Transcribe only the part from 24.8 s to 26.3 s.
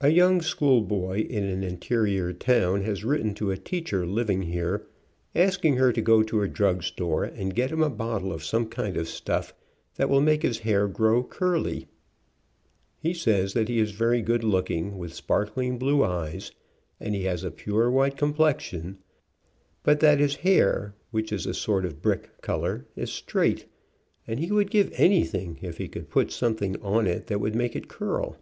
anything if he could put